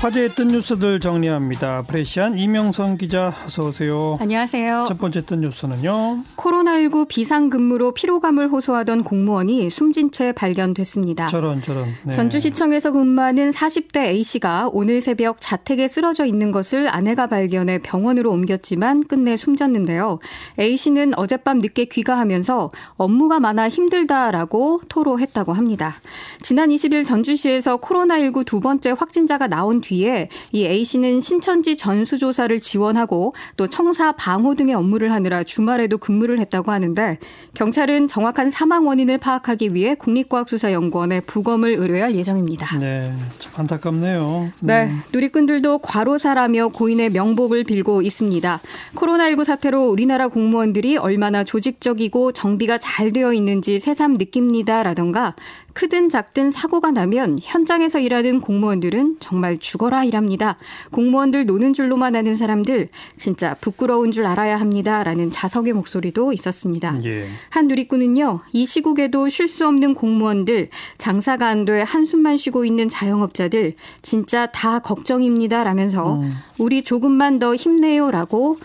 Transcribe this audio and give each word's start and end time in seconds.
화제의 0.00 0.30
뉴스들 0.34 0.98
정리합니다. 0.98 1.82
프레시안 1.82 2.38
이명선 2.38 2.96
기자 2.96 3.34
어서 3.44 3.66
오세요. 3.66 4.16
안녕하세요. 4.18 4.86
첫 4.88 4.96
번째 4.96 5.26
뜬 5.26 5.42
뉴스는요. 5.42 6.24
코로나19 6.36 7.06
비상근무로 7.06 7.92
피로감을 7.92 8.48
호소하던 8.48 9.04
공무원이 9.04 9.68
숨진 9.68 10.10
채 10.10 10.32
발견됐습니다. 10.32 11.26
저런 11.26 11.60
저런. 11.60 11.86
네. 12.04 12.12
전주시청에서 12.12 12.92
근무하는 12.92 13.50
40대 13.50 14.06
A씨가 14.06 14.70
오늘 14.72 15.02
새벽 15.02 15.36
자택에 15.38 15.86
쓰러져 15.86 16.24
있는 16.24 16.50
것을 16.50 16.88
아내가 16.88 17.26
발견해 17.26 17.78
병원으로 17.82 18.30
옮겼지만 18.30 19.04
끝내 19.04 19.36
숨졌는데요. 19.36 20.18
A씨는 20.58 21.12
어젯밤 21.18 21.58
늦게 21.58 21.84
귀가하면서 21.84 22.70
업무가 22.96 23.38
많아 23.38 23.68
힘들다라고 23.68 24.80
토로했다고 24.88 25.52
합니다. 25.52 25.96
지난 26.40 26.70
20일 26.70 27.04
전주시에서 27.04 27.76
코로나19 27.76 28.46
두 28.46 28.60
번째 28.60 28.92
확진자가 28.92 29.46
나온 29.46 29.82
뒤 29.82 29.89
뒤에 29.90 30.28
이 30.52 30.66
A 30.66 30.84
씨는 30.84 31.20
신천지 31.20 31.76
전수조사를 31.76 32.60
지원하고 32.60 33.34
또 33.56 33.66
청사 33.66 34.12
방호 34.12 34.54
등의 34.54 34.74
업무를 34.74 35.12
하느라 35.12 35.42
주말에도 35.42 35.98
근무를 35.98 36.38
했다고 36.38 36.70
하는데 36.70 37.18
경찰은 37.54 38.06
정확한 38.06 38.50
사망 38.50 38.86
원인을 38.86 39.18
파악하기 39.18 39.74
위해 39.74 39.96
국립과학수사연구원에 39.96 41.20
부검을 41.22 41.74
의뢰할 41.74 42.14
예정입니다. 42.14 42.78
네, 42.78 43.12
참 43.38 43.52
안타깝네요. 43.56 44.52
네, 44.60 44.86
네 44.86 44.92
누리꾼들도 45.12 45.78
과로사라며 45.78 46.68
고인의 46.68 47.10
명복을 47.10 47.64
빌고 47.64 48.02
있습니다. 48.02 48.60
코로나19 48.94 49.44
사태로 49.44 49.88
우리나라 49.88 50.28
공무원들이 50.28 50.98
얼마나 50.98 51.42
조직적이고 51.42 52.32
정비가 52.32 52.78
잘 52.78 53.12
되어 53.12 53.32
있는지 53.32 53.80
새삼 53.80 54.14
느낍니다라던가 54.14 55.34
크든 55.72 56.10
작든 56.10 56.50
사고가 56.50 56.90
나면 56.90 57.38
현장에서 57.42 57.98
일하는 58.00 58.40
공무원들은 58.40 59.16
정말 59.20 59.58
죽어라 59.58 60.04
일합니다. 60.04 60.56
공무원들 60.90 61.46
노는 61.46 61.72
줄로만 61.72 62.16
아는 62.16 62.34
사람들 62.34 62.88
진짜 63.16 63.54
부끄러운 63.60 64.10
줄 64.10 64.26
알아야 64.26 64.58
합니다. 64.58 65.02
라는 65.02 65.30
자석의 65.30 65.72
목소리도 65.72 66.32
있었습니다. 66.32 66.98
예. 67.04 67.26
한 67.48 67.68
누리꾼은요. 67.68 68.40
이 68.52 68.66
시국에도 68.66 69.28
쉴 69.28 69.46
수 69.48 69.66
없는 69.66 69.94
공무원들, 69.94 70.68
장사가 70.98 71.46
안 71.46 71.60
돼 71.64 71.82
한숨만 71.82 72.36
쉬고 72.36 72.64
있는 72.64 72.88
자영업자들 72.88 73.74
진짜 74.02 74.46
다 74.46 74.78
걱정입니다. 74.78 75.62
라면서 75.64 76.14
음. 76.14 76.34
우리 76.58 76.82
조금만 76.82 77.38
더 77.38 77.54
힘내요라고 77.54 78.56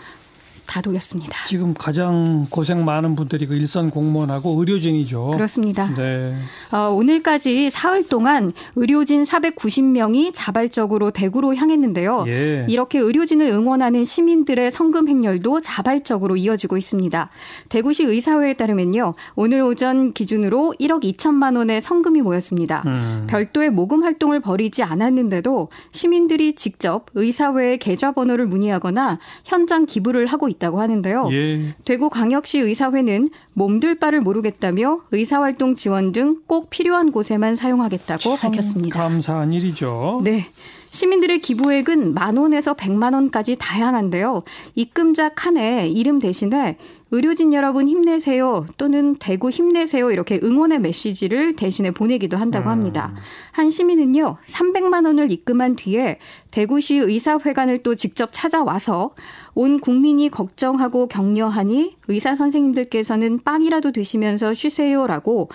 다독였습니다. 0.66 1.44
지금 1.46 1.74
가장 1.74 2.46
고생 2.50 2.84
많은 2.84 3.16
분들이 3.16 3.46
그 3.46 3.54
일선 3.54 3.90
공무원하고 3.90 4.58
의료진이죠. 4.58 5.30
그렇습니다. 5.32 5.94
네. 5.94 6.34
어, 6.72 6.90
오늘까지 6.90 7.70
사흘 7.70 8.06
동안 8.08 8.52
의료진 8.74 9.22
490명이 9.22 10.32
자발적으로 10.34 11.10
대구로 11.10 11.54
향했는데요. 11.54 12.24
예. 12.28 12.66
이렇게 12.68 12.98
의료진을 12.98 13.46
응원하는 13.46 14.04
시민들의 14.04 14.70
성금 14.70 15.08
행렬도 15.08 15.60
자발적으로 15.60 16.36
이어지고 16.36 16.76
있습니다. 16.76 17.30
대구시 17.68 18.04
의사회에 18.04 18.54
따르면요. 18.54 19.14
오늘 19.34 19.62
오전 19.62 20.12
기준으로 20.12 20.74
1억 20.80 21.04
2천만 21.04 21.56
원의 21.56 21.80
성금이 21.80 22.22
모였습니다. 22.22 22.82
음. 22.86 23.26
별도의 23.28 23.70
모금 23.70 24.02
활동을 24.02 24.40
벌이지 24.40 24.82
않았는데도 24.82 25.68
시민들이 25.92 26.54
직접 26.54 27.06
의사회의 27.14 27.78
계좌번호를 27.78 28.46
문의하거나 28.46 29.18
현장 29.44 29.86
기부를 29.86 30.26
하고 30.26 30.48
있 30.48 30.55
다고 30.58 30.80
하는데요. 30.80 31.28
예. 31.32 31.74
대구 31.84 32.08
광역시 32.10 32.58
의사회는 32.58 33.30
몸둘 33.54 33.98
바를 33.98 34.20
모르겠다며 34.20 34.98
의사활동 35.12 35.74
지원 35.74 36.12
등 36.12 36.36
꼭 36.46 36.70
필요한 36.70 37.12
곳에만 37.12 37.56
사용하겠다고 37.56 38.36
밝혔습니다. 38.36 38.98
감사한 38.98 39.52
일이죠. 39.52 40.20
네. 40.24 40.46
시민들의 40.90 41.40
기부액은 41.40 42.14
만 42.14 42.36
원에서 42.36 42.74
백만 42.74 43.14
원까지 43.14 43.56
다양한데요. 43.58 44.42
입금자 44.74 45.30
칸에 45.30 45.88
이름 45.88 46.18
대신에 46.18 46.78
의료진 47.12 47.52
여러분 47.52 47.88
힘내세요 47.88 48.66
또는 48.78 49.14
대구 49.16 49.48
힘내세요 49.48 50.10
이렇게 50.10 50.40
응원의 50.42 50.80
메시지를 50.80 51.54
대신에 51.54 51.92
보내기도 51.92 52.36
한다고 52.36 52.68
합니다. 52.68 53.12
음. 53.12 53.22
한 53.52 53.70
시민은요 53.70 54.38
300만 54.42 55.06
원을 55.06 55.30
입금한 55.30 55.76
뒤에 55.76 56.18
대구시 56.50 56.96
의사회관을 56.96 57.84
또 57.84 57.94
직접 57.94 58.30
찾아와서 58.32 59.14
온 59.54 59.78
국민이 59.78 60.28
걱정하고 60.28 61.06
격려하니 61.06 61.96
의사 62.08 62.34
선생님들께서는 62.34 63.40
빵이라도 63.44 63.92
드시면서 63.92 64.52
쉬세요라고 64.52 65.48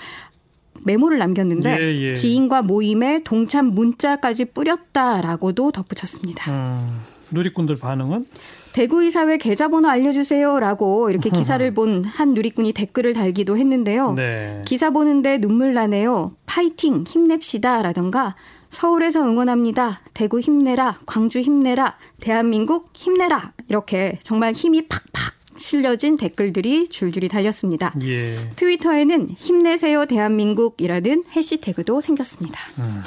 메모를 0.86 1.18
남겼는데 1.18 1.78
예, 1.80 2.02
예. 2.10 2.14
지인과 2.14 2.62
모임에 2.64 3.22
동참 3.24 3.68
문자까지 3.72 4.46
뿌렸다라고도 4.46 5.72
덧붙였습니다. 5.72 6.52
음, 6.52 7.02
누리꾼들 7.32 7.78
반응은? 7.80 8.26
대구이사회 8.74 9.38
계좌번호 9.38 9.90
알려주세요라고 9.90 11.10
이렇게 11.10 11.30
기사를 11.32 11.74
본 11.74 12.04
한 12.06 12.34
누리꾼이 12.34 12.72
댓글을 12.74 13.14
달기도 13.14 13.58
했는데요. 13.58 14.14
네. 14.14 14.62
기사 14.66 14.90
보는데 14.92 15.38
눈물 15.40 15.74
나네요. 15.74 16.34
파이팅 16.46 17.04
힘냅시다라던가 17.08 18.36
서울에서 18.70 19.22
응원합니다. 19.24 20.00
대구 20.14 20.40
힘내라. 20.40 21.00
광주 21.06 21.42
힘내라. 21.42 21.98
대한민국 22.22 22.90
힘내라. 22.94 23.52
이렇게 23.70 24.20
정말 24.24 24.54
힘이 24.54 24.88
팍팍 24.88 25.11
실려진 25.62 26.18
댓글들이 26.18 26.90
줄줄이 26.90 27.30
달렸습니다. 27.30 27.94
예. 28.04 28.50
트위터에는 28.58 29.30
힘내세요 29.38 30.06
대한민국이라는 30.06 31.24
해시태그도 31.34 32.02
생겼습니다. 32.02 32.60
음. 32.80 33.04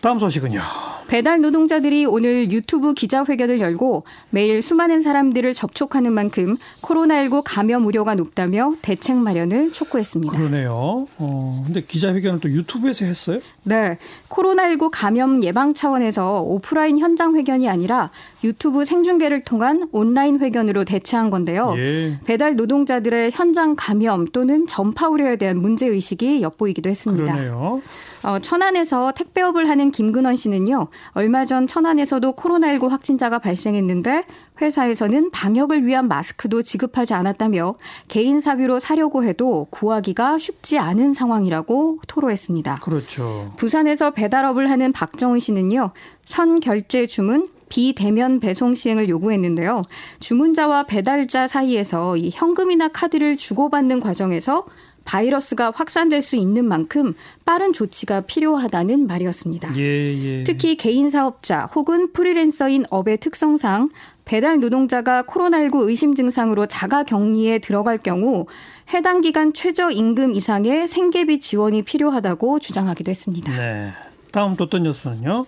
다음 0.00 0.18
소식은요. 0.20 0.62
배달 1.08 1.40
노동자들이 1.40 2.04
오늘 2.04 2.50
유튜브 2.50 2.94
기자회견을 2.94 3.60
열고 3.60 4.04
매일 4.30 4.62
수많은 4.62 5.02
사람들을 5.02 5.52
접촉하는 5.54 6.12
만큼 6.12 6.56
코로나19 6.82 7.42
감염 7.44 7.86
우려가 7.86 8.14
높다며 8.14 8.74
대책 8.82 9.16
마련을 9.18 9.72
촉구했습니다. 9.72 10.36
그러네요. 10.36 11.06
어, 11.18 11.62
근데 11.64 11.82
기자회견을 11.82 12.40
또 12.40 12.50
유튜브에서 12.50 13.04
했어요? 13.04 13.38
네. 13.64 13.98
코로나19 14.28 14.90
감염 14.92 15.42
예방 15.42 15.74
차원에서 15.74 16.42
오프라인 16.42 16.98
현장 16.98 17.36
회견이 17.36 17.68
아니라 17.68 18.10
유튜브 18.44 18.84
생중계를 18.84 19.42
통한 19.42 19.88
온라인 19.92 20.40
회견으로 20.40 20.84
대체한 20.84 21.30
건데요. 21.30 21.74
예. 21.76 22.18
배달 22.24 22.56
노동자들의 22.56 23.32
현장 23.32 23.74
감염 23.76 24.26
또는 24.26 24.66
전파 24.66 25.08
우려에 25.08 25.36
대한 25.36 25.60
문제 25.60 25.86
의식이 25.86 26.42
엿보이기도 26.42 26.90
했습니다. 26.90 27.32
그러네요. 27.32 27.82
어, 28.22 28.40
천안에서 28.40 29.12
택배업을 29.12 29.68
하는 29.68 29.92
김근원 29.92 30.34
씨는요, 30.34 30.88
얼마 31.10 31.44
전 31.44 31.66
천안에서도 31.66 32.34
코로나19 32.34 32.88
확진자가 32.88 33.38
발생했는데 33.38 34.24
회사에서는 34.60 35.30
방역을 35.30 35.84
위한 35.84 36.08
마스크도 36.08 36.62
지급하지 36.62 37.14
않았다며 37.14 37.76
개인 38.08 38.40
사비로 38.40 38.78
사려고 38.78 39.24
해도 39.24 39.66
구하기가 39.70 40.38
쉽지 40.38 40.78
않은 40.78 41.12
상황이라고 41.12 42.00
토로했습니다. 42.06 42.80
그렇죠. 42.80 43.52
부산에서 43.56 44.12
배달업을 44.12 44.70
하는 44.70 44.92
박정은 44.92 45.40
씨는요, 45.40 45.92
선 46.24 46.60
결제 46.60 47.06
주문, 47.06 47.46
비대면 47.68 48.40
배송 48.40 48.74
시행을 48.74 49.08
요구했는데요. 49.08 49.82
주문자와 50.20 50.84
배달자 50.84 51.46
사이에서 51.46 52.16
이 52.16 52.30
현금이나 52.32 52.88
카드를 52.88 53.36
주고받는 53.36 54.00
과정에서 54.00 54.64
바이러스가 55.06 55.72
확산될 55.74 56.20
수 56.20 56.36
있는 56.36 56.66
만큼 56.66 57.14
빠른 57.46 57.72
조치가 57.72 58.22
필요하다는 58.22 59.06
말이었습니다. 59.06 59.76
예, 59.76 59.82
예. 59.82 60.44
특히 60.44 60.76
개인 60.76 61.08
사업자 61.08 61.64
혹은 61.74 62.12
프리랜서인 62.12 62.84
업의 62.90 63.16
특성상 63.18 63.88
배달 64.26 64.60
노동자가 64.60 65.22
코로나19 65.22 65.88
의심 65.88 66.14
증상으로 66.14 66.66
자가 66.66 67.04
격리에 67.04 67.60
들어갈 67.60 67.96
경우 67.96 68.46
해당 68.92 69.20
기간 69.20 69.52
최저 69.52 69.90
임금 69.90 70.34
이상의 70.34 70.88
생계비 70.88 71.40
지원이 71.40 71.82
필요하다고 71.82 72.58
주장하기도 72.58 73.10
했습니다. 73.10 73.56
네. 73.56 73.92
다음 74.32 74.56
또 74.56 74.64
어떤 74.64 74.82
뉴스는요? 74.82 75.46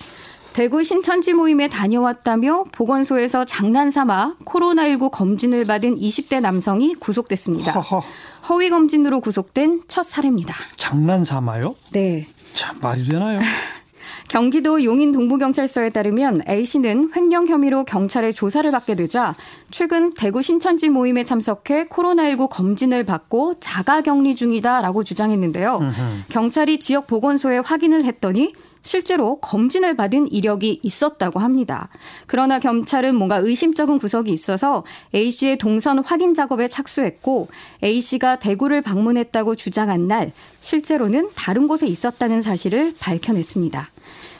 대구 0.58 0.82
신천지 0.82 1.34
모임에 1.34 1.69
다녀왔다며 1.69 2.64
보건소에서 2.72 3.44
장난삼아 3.44 4.38
코로나19 4.44 5.12
검진을 5.12 5.64
받은 5.64 5.94
20대 5.94 6.40
남성이 6.40 6.96
구속됐습니다. 6.96 7.70
허허. 7.70 8.02
허위 8.49 8.69
검진으로 8.69 9.20
구속된 9.20 9.82
첫 9.87 10.02
사례입니다. 10.02 10.52
장난삼아요? 10.76 11.76
네. 11.93 12.26
참 12.55 12.76
말이 12.81 13.06
되나요? 13.06 13.38
경기도 14.28 14.84
용인 14.84 15.10
동부경찰서에 15.12 15.88
따르면 15.90 16.42
A씨는 16.48 17.12
횡령 17.16 17.48
혐의로 17.48 17.84
경찰의 17.84 18.34
조사를 18.34 18.70
받게 18.70 18.94
되자 18.94 19.34
최근 19.70 20.12
대구 20.12 20.42
신천지 20.42 20.90
모임에 20.90 21.25
참석해 21.25 21.86
코로나19 21.86 22.48
검진을 22.50 23.04
받고 23.04 23.54
자가 23.58 24.02
격리 24.02 24.34
중이다라고 24.34 25.02
주장했는데요. 25.02 25.80
경찰이 26.28 26.78
지역 26.78 27.06
보건소에 27.06 27.58
확인을 27.58 28.04
했더니 28.04 28.52
실제로 28.82 29.38
검진을 29.40 29.96
받은 29.96 30.30
이력이 30.30 30.80
있었다고 30.82 31.40
합니다. 31.40 31.88
그러나 32.26 32.58
경찰은 32.58 33.14
뭔가 33.14 33.36
의심적인 33.36 33.98
구석이 33.98 34.30
있어서 34.30 34.84
A씨의 35.14 35.58
동선 35.58 35.98
확인 35.98 36.34
작업에 36.34 36.69
착수했고 36.69 37.48
A씨가 37.82 38.38
대구를 38.38 38.82
방문했다고 38.82 39.56
주장한 39.56 40.06
날 40.06 40.32
실제로는 40.60 41.30
다른 41.34 41.66
곳에 41.66 41.86
있었다는 41.86 42.40
사실을 42.40 42.94
밝혀냈습니다. 42.98 43.90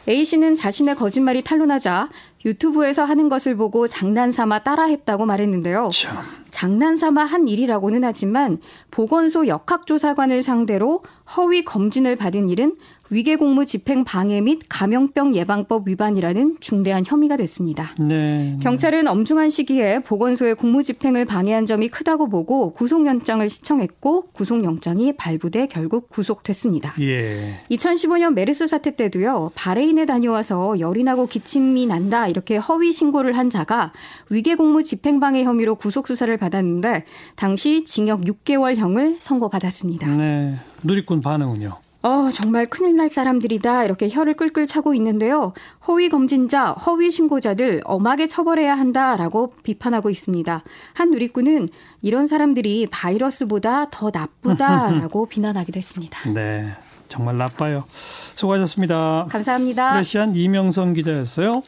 A 0.09 0.25
씨는 0.25 0.57
자신의 0.57 0.95
거짓말이 0.97 1.43
탄로나자 1.43 2.09
유튜브에서 2.45 3.05
하는 3.05 3.29
것을 3.29 3.57
보고 3.57 3.89
장난삼아 3.89 4.63
따라했다고 4.63 5.27
말했는데요. 5.27 5.91
참. 5.93 6.19
장난삼아 6.51 7.25
한 7.25 7.49
일이라고는 7.49 8.05
하지만 8.05 8.59
보건소 8.91 9.47
역학조사관을 9.47 10.43
상대로 10.43 11.03
허위 11.37 11.65
검진을 11.65 12.17
받은 12.17 12.49
일은 12.49 12.75
위계공무 13.11 13.65
집행 13.65 14.05
방해 14.05 14.41
및 14.43 14.61
감염병 14.69 15.35
예방법 15.35 15.89
위반이라는 15.89 16.59
중대한 16.61 17.05
혐의가 17.07 17.37
됐습니다. 17.37 17.95
네. 17.99 18.59
경찰은 18.61 19.09
엄중한 19.09 19.49
시기에 19.49 20.01
보건소의 20.01 20.55
공무 20.57 20.83
집행을 20.83 21.25
방해한 21.25 21.65
점이 21.65 21.89
크다고 21.89 22.29
보고 22.29 22.73
구속영장을 22.73 23.49
시청했고 23.49 24.25
구속영장이 24.33 25.15
발부돼 25.15 25.69
결국 25.69 26.11
구속됐습니다. 26.11 26.95
예. 27.01 27.61
2015년 27.71 28.35
메르스 28.35 28.67
사태 28.67 28.95
때도요. 28.95 29.53
바레인에 29.55 30.05
다녀와서 30.05 30.79
열이 30.79 31.03
나고 31.05 31.27
기침이 31.27 31.87
난다 31.87 32.28
이렇게 32.29 32.57
허위 32.57 32.93
신고를 32.93 33.37
한 33.37 33.51
자가 33.51 33.93
위계공무 34.31 34.83
집행방해 34.83 35.45
혐의로 35.45 35.75
구속 35.75 36.07
수사를 36.07 36.35
받았는데 36.37 37.05
당시 37.37 37.85
징역 37.85 38.21
6개월형을 38.23 39.17
선고받았습니다. 39.21 40.07
네. 40.17 40.57
누리꾼 40.83 41.21
반응은요? 41.21 41.79
어, 42.03 42.31
정말 42.33 42.67
큰일 42.67 42.97
날 42.97 43.09
사람들이다. 43.09 43.85
이렇게 43.85 44.09
혀를 44.09 44.35
끌끌 44.35 44.67
차고 44.69 44.95
있는데요. 44.95 45.53
허위 45.89 46.09
검진자, 46.09 46.71
허위 46.73 47.11
신고자들 47.11 47.81
엄하게 47.85 48.29
처벌해야 48.29 48.75
한다라고 48.77 49.53
비판하고 49.65 50.09
있습니다. 50.09 50.63
한 50.95 51.11
누리꾼은 51.11 51.69
이런 52.03 52.29
사람들이 52.29 52.87
바이러스보다 52.91 53.91
더 53.91 54.11
나쁘다라고 54.15 55.27
비난하기도 55.29 55.77
했습니다. 55.77 56.31
네. 56.33 56.73
정말 57.09 57.37
나빠요. 57.39 57.85
수고하셨습니다. 58.35 59.27
감사합니다. 59.31 59.93
프레시안 59.95 60.35
이명선 60.35 60.93
기자였어요. 60.93 61.63